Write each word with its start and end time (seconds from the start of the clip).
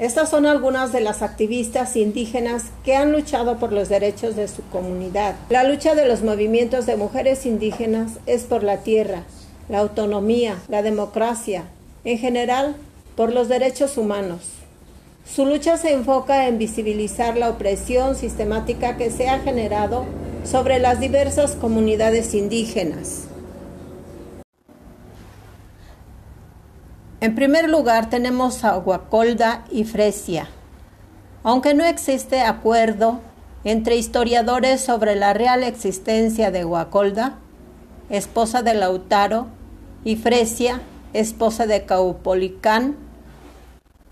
Estas 0.00 0.30
son 0.30 0.46
algunas 0.46 0.92
de 0.92 1.02
las 1.02 1.20
activistas 1.20 1.94
indígenas 1.94 2.64
que 2.86 2.96
han 2.96 3.12
luchado 3.12 3.58
por 3.58 3.70
los 3.70 3.90
derechos 3.90 4.34
de 4.34 4.48
su 4.48 4.62
comunidad. 4.70 5.34
La 5.50 5.62
lucha 5.62 5.94
de 5.94 6.06
los 6.06 6.22
movimientos 6.22 6.86
de 6.86 6.96
mujeres 6.96 7.44
indígenas 7.44 8.12
es 8.24 8.44
por 8.44 8.62
la 8.62 8.78
tierra, 8.78 9.24
la 9.68 9.80
autonomía, 9.80 10.56
la 10.68 10.80
democracia, 10.80 11.64
en 12.04 12.16
general 12.16 12.76
por 13.14 13.30
los 13.34 13.48
derechos 13.48 13.98
humanos. 13.98 14.40
Su 15.26 15.44
lucha 15.44 15.76
se 15.76 15.92
enfoca 15.92 16.48
en 16.48 16.56
visibilizar 16.56 17.36
la 17.36 17.50
opresión 17.50 18.16
sistemática 18.16 18.96
que 18.96 19.10
se 19.10 19.28
ha 19.28 19.40
generado 19.40 20.06
sobre 20.50 20.78
las 20.78 20.98
diversas 20.98 21.56
comunidades 21.56 22.32
indígenas. 22.32 23.29
En 27.22 27.34
primer 27.34 27.68
lugar 27.68 28.08
tenemos 28.08 28.64
a 28.64 28.76
Guacolda 28.76 29.64
y 29.70 29.84
Fresia. 29.84 30.48
Aunque 31.42 31.74
no 31.74 31.84
existe 31.84 32.40
acuerdo 32.40 33.20
entre 33.62 33.96
historiadores 33.96 34.80
sobre 34.80 35.16
la 35.16 35.34
real 35.34 35.62
existencia 35.62 36.50
de 36.50 36.64
Guacolda, 36.64 37.34
esposa 38.08 38.62
de 38.62 38.72
Lautaro, 38.72 39.48
y 40.02 40.16
Fresia, 40.16 40.80
esposa 41.12 41.66
de 41.66 41.84
Caupolicán, 41.84 42.96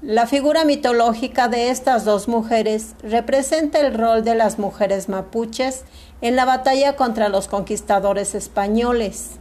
la 0.02 0.26
figura 0.26 0.66
mitológica 0.66 1.48
de 1.48 1.70
estas 1.70 2.04
dos 2.04 2.28
mujeres 2.28 2.94
representa 3.02 3.80
el 3.80 3.94
rol 3.94 4.22
de 4.22 4.34
las 4.34 4.58
mujeres 4.58 5.08
mapuches 5.08 5.84
en 6.20 6.36
la 6.36 6.44
batalla 6.44 6.94
contra 6.94 7.30
los 7.30 7.48
conquistadores 7.48 8.34
españoles 8.34 9.38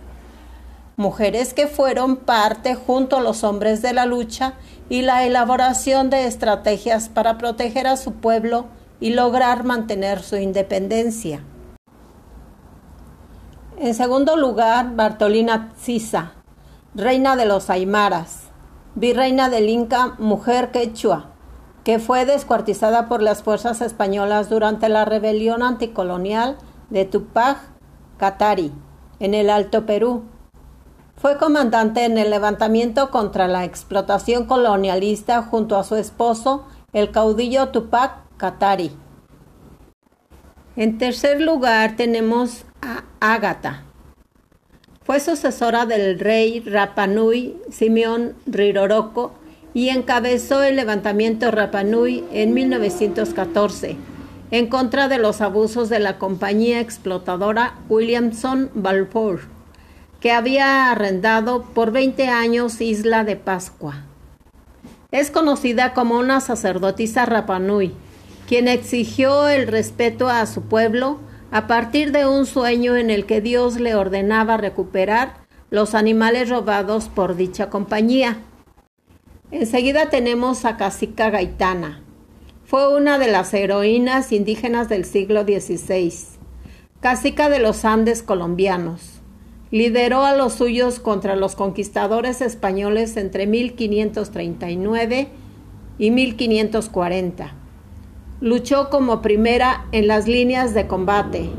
mujeres 0.98 1.54
que 1.54 1.68
fueron 1.68 2.18
parte 2.18 2.74
junto 2.74 3.18
a 3.18 3.22
los 3.22 3.44
hombres 3.44 3.84
de 3.84 3.94
la 3.94 4.08
lucha 4.08 4.56
y 4.90 5.04
la 5.04 5.26
elaboración 5.26 6.10
de 6.10 6.26
estrategias 6.26 7.08
para 7.08 7.38
proteger 7.38 7.86
a 7.86 7.98
su 7.98 8.14
pueblo 8.14 8.66
y 9.00 9.12
lograr 9.12 9.64
mantener 9.64 10.24
su 10.24 10.38
independencia. 10.38 11.44
En 13.78 13.94
segundo 13.94 14.38
lugar, 14.38 14.96
Bartolina 14.96 15.72
Sisa, 15.80 16.34
reina 16.96 17.36
de 17.36 17.46
los 17.46 17.70
Aymaras, 17.70 18.48
virreina 18.96 19.50
del 19.50 19.70
Inca, 19.70 20.16
mujer 20.18 20.72
quechua, 20.72 21.28
que 21.84 22.00
fue 22.00 22.26
descuartizada 22.26 23.08
por 23.08 23.22
las 23.22 23.44
fuerzas 23.44 23.82
españolas 23.82 24.50
durante 24.50 24.90
la 24.90 25.06
rebelión 25.06 25.62
anticolonial 25.62 26.58
de 26.90 27.06
Tupac 27.06 27.60
Katari 28.18 28.72
en 29.20 29.36
el 29.36 29.52
Alto 29.52 29.86
Perú 29.86 30.24
fue 31.18 31.38
comandante 31.38 32.06
en 32.06 32.18
el 32.20 32.30
levantamiento 32.30 33.10
contra 33.10 33.48
la 33.48 33.66
explotación 33.66 34.46
colonialista 34.46 35.42
junto 35.42 35.76
a 35.76 35.84
su 35.84 35.96
esposo, 35.96 36.66
el 36.94 37.12
caudillo 37.12 37.70
Tupac 37.70 38.20
Katari. 38.38 38.92
En 40.76 41.00
tercer 41.00 41.42
lugar 41.42 41.96
tenemos 41.96 42.66
a 42.84 43.04
Ágata. 43.20 43.84
Fue 45.04 45.20
sucesora 45.20 45.88
del 45.88 46.20
rey 46.20 46.60
Rapanui 46.60 47.58
Simeón 47.72 48.36
Riroroko 48.46 49.34
y 49.74 49.90
encabezó 49.90 50.62
el 50.62 50.76
levantamiento 50.76 51.50
Rapanui 51.50 52.26
en 52.32 52.54
1914 52.54 53.98
en 54.52 54.68
contra 54.68 55.08
de 55.08 55.18
los 55.18 55.42
abusos 55.42 55.90
de 55.90 56.00
la 56.00 56.20
compañía 56.20 56.80
explotadora 56.80 57.76
Williamson 57.90 58.70
Balfour 58.76 59.57
que 60.20 60.32
había 60.32 60.92
arrendado 60.92 61.64
por 61.64 61.92
20 61.92 62.28
años 62.28 62.82
Isla 62.82 63.24
de 63.24 63.36
Pascua. 63.36 64.04
Es 65.12 65.32
conocida 65.32 65.94
como 65.94 66.18
una 66.18 66.42
sacerdotisa 66.42 67.26
Rapanui, 67.26 67.94
quien 68.48 68.68
exigió 68.68 69.48
el 69.48 69.68
respeto 69.68 70.28
a 70.28 70.46
su 70.46 70.64
pueblo 70.64 71.20
a 71.52 71.68
partir 71.68 72.12
de 72.12 72.26
un 72.26 72.46
sueño 72.46 72.96
en 72.96 73.10
el 73.10 73.26
que 73.26 73.42
Dios 73.42 73.80
le 73.80 73.96
ordenaba 73.96 74.58
recuperar 74.58 75.36
los 75.70 75.96
animales 75.96 76.50
robados 76.50 77.10
por 77.10 77.36
dicha 77.36 77.70
compañía. 77.70 78.40
Enseguida 79.52 80.10
tenemos 80.10 80.66
a 80.66 80.76
Casica 80.76 81.30
Gaitana. 81.30 82.02
Fue 82.66 82.94
una 82.94 83.18
de 83.18 83.28
las 83.28 83.54
heroínas 83.54 84.34
indígenas 84.34 84.90
del 84.90 85.06
siglo 85.06 85.44
XVI, 85.44 86.14
casica 87.00 87.48
de 87.48 87.60
los 87.60 87.86
Andes 87.86 88.24
colombianos 88.24 89.18
Lideró 89.70 90.24
a 90.24 90.36
los 90.36 90.54
suyos 90.54 91.00
contra 91.00 91.36
los 91.36 91.56
conquistadores 91.56 92.42
españoles 92.42 93.18
entre 93.18 93.48
1539 93.48 95.28
y 95.98 96.12
1540. 96.12 97.54
Luchó 98.40 98.90
como 98.90 99.22
primera 99.22 99.88
en 99.92 100.08
las 100.08 100.28
líneas 100.28 100.74
de 100.74 100.88
combate, 100.88 101.50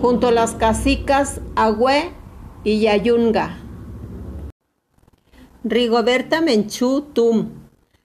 junto 0.00 0.28
a 0.28 0.32
las 0.32 0.52
cacicas 0.52 1.40
Agüe 1.54 2.12
y 2.62 2.80
Yayunga. 2.80 3.58
Rigoberta 5.64 6.40
Menchú 6.40 7.02
Tum, 7.12 7.50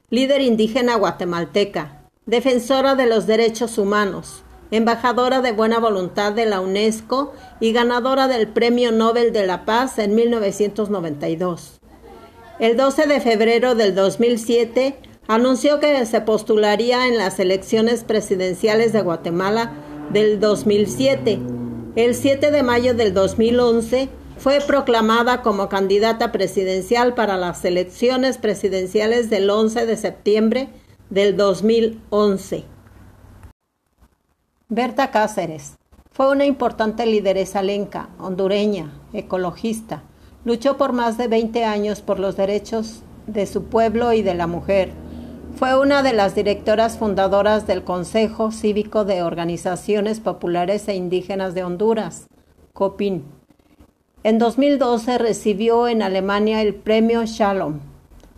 líder 0.10 0.42
indígena 0.42 0.96
guatemalteca, 0.96 2.04
defensora 2.26 2.96
de 2.96 3.06
los 3.06 3.28
derechos 3.28 3.78
humanos, 3.78 4.44
embajadora 4.72 5.42
de 5.42 5.52
buena 5.52 5.80
voluntad 5.80 6.34
de 6.34 6.46
la 6.46 6.62
UNESCO 6.62 7.34
y 7.60 7.72
ganadora 7.74 8.28
del 8.28 8.48
Premio 8.48 8.92
Nobel 8.92 9.34
de 9.34 9.46
la 9.46 9.66
Paz 9.66 10.00
en 10.00 10.16
1992. 10.16 11.80
El 12.60 12.78
12 12.78 13.08
de 13.08 13.22
febrero 13.22 13.76
del 13.76 13.96
2007 13.96 14.98
anunció 15.28 15.80
que 15.80 16.06
se 16.06 16.22
postularía 16.22 17.08
en 17.08 17.18
las 17.18 17.40
elecciones 17.40 18.04
presidenciales 18.04 18.94
de 18.94 19.02
Guatemala 19.02 19.72
del 20.12 20.40
2007. 20.40 21.40
El 21.96 22.16
7 22.16 22.52
de 22.52 22.64
mayo 22.64 22.94
del 22.94 23.14
2011 23.14 24.10
fue 24.38 24.60
proclamada 24.60 25.42
como 25.42 25.70
candidata 25.70 26.32
presidencial 26.32 27.14
para 27.14 27.38
las 27.38 27.64
elecciones 27.66 28.38
presidenciales 28.38 29.30
del 29.30 29.50
11 29.50 29.86
de 29.86 29.98
septiembre 29.98 30.70
del 31.10 31.36
2011. 31.36 32.64
Berta 34.72 35.10
Cáceres 35.10 35.80
fue 36.12 36.30
una 36.30 36.46
importante 36.46 37.08
lideresa 37.08 37.64
lenca, 37.64 38.10
hondureña, 38.20 38.92
ecologista. 39.14 40.04
Luchó 40.46 40.78
por 40.78 40.94
más 40.94 41.18
de 41.18 41.28
20 41.28 41.66
años 41.66 42.02
por 42.02 42.20
los 42.20 42.38
derechos 42.38 43.02
de 43.26 43.48
su 43.48 43.64
pueblo 43.64 44.14
y 44.14 44.22
de 44.22 44.36
la 44.36 44.46
mujer. 44.46 44.92
Fue 45.56 45.76
una 45.76 46.04
de 46.04 46.14
las 46.14 46.36
directoras 46.36 47.00
fundadoras 47.00 47.66
del 47.66 47.84
Consejo 47.84 48.52
Cívico 48.52 49.06
de 49.06 49.24
Organizaciones 49.24 50.20
Populares 50.20 50.88
e 50.88 50.94
Indígenas 50.94 51.56
de 51.56 51.64
Honduras, 51.64 52.28
COPIN. 52.74 53.24
En 54.22 54.38
2012 54.38 55.18
recibió 55.18 55.88
en 55.88 56.04
Alemania 56.04 56.62
el 56.62 56.76
Premio 56.76 57.26
Shalom, 57.26 57.80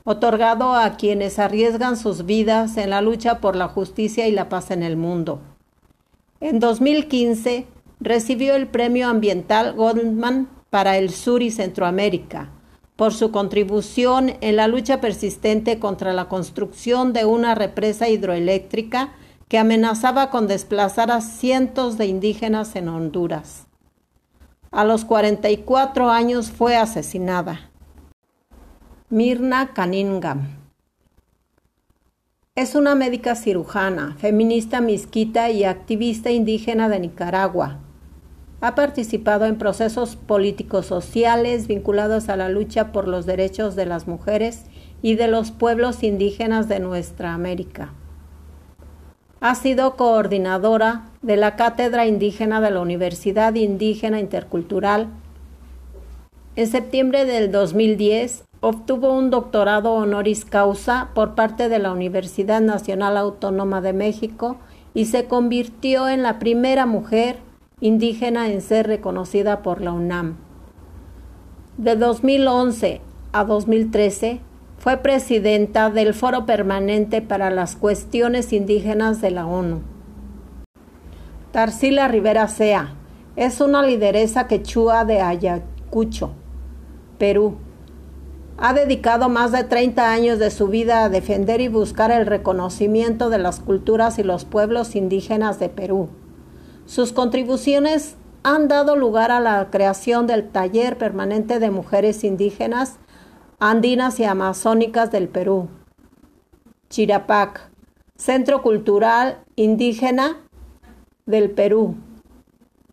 otorgado 0.05 0.75
a 0.75 0.95
quienes 0.95 1.39
arriesgan 1.39 1.97
sus 1.97 2.25
vidas 2.25 2.77
en 2.77 2.91
la 2.91 3.01
lucha 3.01 3.39
por 3.41 3.57
la 3.57 3.67
justicia 3.67 4.29
y 4.29 4.31
la 4.31 4.47
paz 4.47 4.71
en 4.71 4.81
el 4.81 4.95
mundo. 4.95 5.41
En 6.41 6.59
2015 6.59 7.67
recibió 7.99 8.55
el 8.55 8.65
Premio 8.67 9.07
Ambiental 9.07 9.73
Goldman 9.73 10.49
para 10.71 10.97
el 10.97 11.11
Sur 11.11 11.43
y 11.43 11.51
Centroamérica 11.51 12.49
por 12.95 13.13
su 13.13 13.31
contribución 13.31 14.33
en 14.41 14.55
la 14.55 14.67
lucha 14.67 14.99
persistente 15.01 15.77
contra 15.77 16.13
la 16.13 16.27
construcción 16.27 17.13
de 17.13 17.25
una 17.25 17.53
represa 17.53 18.09
hidroeléctrica 18.09 19.13
que 19.49 19.59
amenazaba 19.59 20.31
con 20.31 20.47
desplazar 20.47 21.11
a 21.11 21.21
cientos 21.21 21.99
de 21.99 22.07
indígenas 22.07 22.75
en 22.75 22.89
Honduras. 22.89 23.67
A 24.71 24.83
los 24.83 25.05
44 25.05 26.09
años 26.09 26.49
fue 26.49 26.75
asesinada. 26.75 27.69
Mirna 29.09 29.73
Cunningham 29.75 30.60
es 32.61 32.75
una 32.75 32.93
médica 32.93 33.33
cirujana, 33.33 34.15
feminista 34.19 34.81
misquita 34.81 35.49
y 35.49 35.63
activista 35.63 36.29
indígena 36.29 36.89
de 36.89 36.99
Nicaragua. 36.99 37.79
Ha 38.61 38.75
participado 38.75 39.45
en 39.45 39.57
procesos 39.57 40.15
políticos 40.15 40.85
sociales 40.85 41.65
vinculados 41.65 42.29
a 42.29 42.35
la 42.35 42.49
lucha 42.49 42.91
por 42.91 43.07
los 43.07 43.25
derechos 43.25 43.75
de 43.75 43.87
las 43.87 44.07
mujeres 44.07 44.65
y 45.01 45.15
de 45.15 45.27
los 45.27 45.49
pueblos 45.49 46.03
indígenas 46.03 46.69
de 46.69 46.79
nuestra 46.79 47.33
América. 47.33 47.93
Ha 49.39 49.55
sido 49.55 49.95
coordinadora 49.95 51.09
de 51.23 51.37
la 51.37 51.55
Cátedra 51.55 52.05
Indígena 52.05 52.61
de 52.61 52.69
la 52.69 52.81
Universidad 52.81 53.55
Indígena 53.55 54.19
Intercultural. 54.19 55.07
En 56.55 56.67
septiembre 56.67 57.25
del 57.25 57.51
2010 57.51 58.43
Obtuvo 58.63 59.11
un 59.11 59.31
doctorado 59.31 59.93
honoris 59.93 60.45
causa 60.45 61.09
por 61.15 61.33
parte 61.33 61.67
de 61.67 61.79
la 61.79 61.91
Universidad 61.91 62.61
Nacional 62.61 63.17
Autónoma 63.17 63.81
de 63.81 63.91
México 63.91 64.57
y 64.93 65.05
se 65.05 65.25
convirtió 65.25 66.07
en 66.07 66.21
la 66.21 66.37
primera 66.37 66.85
mujer 66.85 67.37
indígena 67.79 68.51
en 68.51 68.61
ser 68.61 68.85
reconocida 68.85 69.63
por 69.63 69.81
la 69.81 69.93
UNAM. 69.93 70.37
De 71.77 71.95
2011 71.95 73.01
a 73.33 73.43
2013 73.45 74.41
Fue 74.77 74.97
presidenta 74.97 75.89
del 75.89 76.13
Foro 76.13 76.45
Permanente 76.45 77.23
para 77.23 77.49
las 77.49 77.75
Cuestiones 77.75 78.53
Indígenas 78.53 79.21
de 79.21 79.31
la 79.31 79.47
ONU. 79.47 79.81
Tarsila 81.51 82.07
Rivera 82.07 82.47
Sea 82.47 82.93
es 83.35 83.59
una 83.59 83.81
lideresa 83.81 84.45
quechua 84.45 85.03
de 85.03 85.21
Ayacucho, 85.21 86.31
Perú. 87.17 87.57
Ha 88.63 88.73
dedicado 88.73 89.27
más 89.27 89.51
de 89.51 89.63
30 89.63 90.11
años 90.11 90.37
de 90.37 90.51
su 90.51 90.67
vida 90.67 91.03
a 91.03 91.09
defender 91.09 91.61
y 91.61 91.67
buscar 91.67 92.11
el 92.11 92.27
reconocimiento 92.27 93.31
de 93.31 93.39
las 93.39 93.59
culturas 93.59 94.19
y 94.19 94.23
los 94.23 94.45
pueblos 94.45 94.95
indígenas 94.95 95.57
de 95.57 95.67
Perú. 95.67 96.09
Sus 96.85 97.11
contribuciones 97.11 98.17
han 98.43 98.67
dado 98.67 98.95
lugar 98.95 99.31
a 99.31 99.39
la 99.39 99.71
creación 99.71 100.27
del 100.27 100.47
Taller 100.47 100.99
Permanente 100.99 101.57
de 101.57 101.71
Mujeres 101.71 102.23
Indígenas 102.23 102.99
Andinas 103.59 104.19
y 104.19 104.25
Amazónicas 104.25 105.11
del 105.11 105.27
Perú, 105.27 105.67
Chirapac, 106.91 107.71
Centro 108.15 108.61
Cultural 108.61 109.39
Indígena 109.55 110.37
del 111.25 111.49
Perú, 111.49 111.95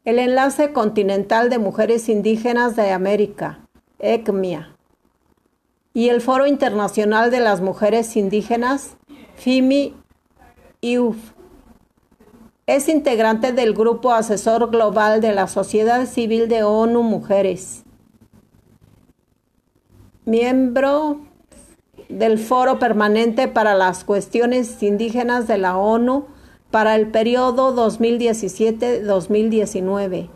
el 0.06 0.18
Enlace 0.18 0.72
Continental 0.72 1.50
de 1.50 1.58
Mujeres 1.58 2.08
Indígenas 2.08 2.74
de 2.74 2.90
América, 2.90 3.66
ECMIA, 3.98 4.77
y 5.98 6.08
el 6.10 6.20
Foro 6.20 6.46
Internacional 6.46 7.32
de 7.32 7.40
las 7.40 7.60
Mujeres 7.60 8.16
Indígenas, 8.16 8.96
FIMI-IUF. 9.34 11.16
Es 12.68 12.88
integrante 12.88 13.52
del 13.52 13.74
Grupo 13.74 14.12
Asesor 14.12 14.70
Global 14.70 15.20
de 15.20 15.32
la 15.32 15.48
Sociedad 15.48 16.06
Civil 16.06 16.46
de 16.46 16.62
ONU 16.62 17.02
Mujeres. 17.02 17.82
Miembro 20.24 21.18
del 22.08 22.38
Foro 22.38 22.78
Permanente 22.78 23.48
para 23.48 23.74
las 23.74 24.04
Cuestiones 24.04 24.80
Indígenas 24.84 25.48
de 25.48 25.58
la 25.58 25.76
ONU 25.76 26.26
para 26.70 26.94
el 26.94 27.10
periodo 27.10 27.74
2017-2019, 27.74 30.28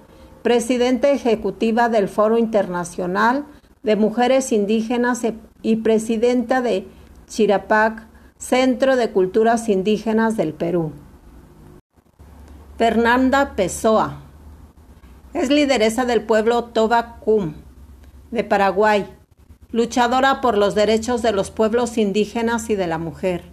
presidenta 0.42 1.10
ejecutiva 1.10 1.88
del 1.88 2.08
Foro 2.08 2.36
Internacional 2.36 3.46
de 3.82 3.96
Mujeres 3.96 4.52
Indígenas 4.52 5.22
y 5.62 5.76
presidenta 5.76 6.60
de 6.60 6.86
Chirapac, 7.28 8.06
Centro 8.38 8.96
de 8.96 9.10
Culturas 9.10 9.68
Indígenas 9.68 10.36
del 10.36 10.52
Perú. 10.52 10.92
Fernanda 12.78 13.54
Pessoa 13.54 14.22
es 15.34 15.50
lideresa 15.50 16.04
del 16.04 16.22
pueblo 16.22 16.64
Toba 16.64 17.16
Cum 17.20 17.54
de 18.30 18.44
Paraguay, 18.44 19.06
luchadora 19.70 20.40
por 20.40 20.56
los 20.56 20.74
derechos 20.74 21.22
de 21.22 21.32
los 21.32 21.50
pueblos 21.50 21.98
indígenas 21.98 22.70
y 22.70 22.74
de 22.74 22.86
la 22.86 22.98
mujer. 22.98 23.44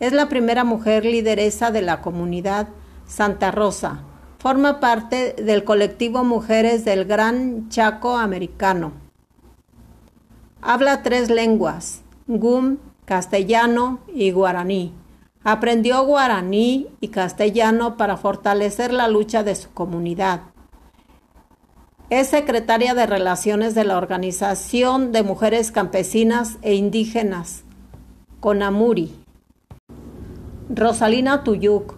Es 0.00 0.12
la 0.12 0.28
primera 0.28 0.64
mujer 0.64 1.04
lideresa 1.04 1.70
de 1.70 1.82
la 1.82 2.00
comunidad 2.00 2.68
Santa 3.06 3.50
Rosa. 3.50 4.02
Forma 4.38 4.80
parte 4.80 5.34
del 5.34 5.64
colectivo 5.64 6.22
Mujeres 6.24 6.84
del 6.84 7.04
Gran 7.04 7.68
Chaco 7.68 8.16
Americano. 8.16 9.07
Habla 10.60 11.04
tres 11.04 11.30
lenguas, 11.30 12.02
gum, 12.26 12.78
castellano 13.04 14.00
y 14.12 14.32
guaraní. 14.32 14.92
Aprendió 15.44 16.04
guaraní 16.04 16.88
y 17.00 17.08
castellano 17.08 17.96
para 17.96 18.16
fortalecer 18.16 18.92
la 18.92 19.06
lucha 19.06 19.44
de 19.44 19.54
su 19.54 19.70
comunidad. 19.70 20.40
Es 22.10 22.28
secretaria 22.28 22.94
de 22.94 23.06
Relaciones 23.06 23.76
de 23.76 23.84
la 23.84 23.98
Organización 23.98 25.12
de 25.12 25.22
Mujeres 25.22 25.70
Campesinas 25.70 26.58
e 26.62 26.74
Indígenas, 26.74 27.62
CONAMURI. 28.40 29.14
Rosalina 30.70 31.44
Tuyuk, 31.44 31.94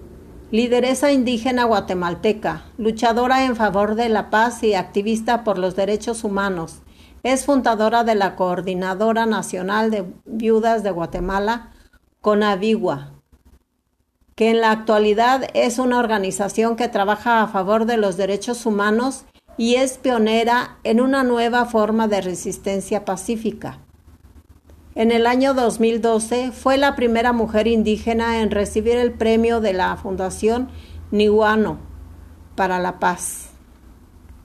lideresa 0.51 1.13
indígena 1.13 1.65
guatemalteca, 1.65 2.65
luchadora 2.77 3.47
en 3.47 3.57
favor 3.57 3.95
de 3.95 4.11
la 4.11 4.29
paz 4.29 4.63
y 4.63 4.75
activista 4.75 5.45
por 5.45 5.59
los 5.59 5.77
derechos 5.77 6.25
humanos. 6.25 6.83
Es 7.23 7.45
fundadora 7.45 8.03
de 8.03 8.15
la 8.15 8.35
Coordinadora 8.35 9.27
Nacional 9.27 9.91
de 9.91 10.07
Viudas 10.25 10.83
de 10.83 10.91
Guatemala, 10.91 11.73
CONAVIGUA, 12.23 13.13
que 14.35 14.49
en 14.49 14.63
la 14.63 14.71
actualidad 14.71 15.49
es 15.53 15.79
una 15.79 15.99
organización 15.99 16.77
que 16.77 16.89
trabaja 16.89 17.43
a 17.43 17.49
favor 17.49 17.85
de 17.85 17.99
los 17.99 18.17
derechos 18.17 18.65
humanos 18.65 19.25
y 19.59 19.75
es 19.75 19.99
pionera 19.99 20.79
en 20.83 21.03
una 21.03 21.23
nueva 21.23 21.67
forma 21.67 22.09
de 22.09 22.23
resistencia 22.23 23.05
pacífica. 23.05 23.81
En 24.95 25.13
el 25.13 25.27
año 25.27 25.53
2012 25.53 26.53
fue 26.53 26.79
la 26.79 26.97
primera 26.97 27.35
mujer 27.35 27.67
indígena 27.67 28.41
en 28.41 28.51
recibir 28.51 28.97
el 28.97 29.13
premio 29.13 29.61
de 29.61 29.75
la 29.75 29.95
Fundación 29.97 30.71
Nihuano 31.11 31.79
para 32.57 32.79
la 32.79 32.99
Paz. 32.99 33.50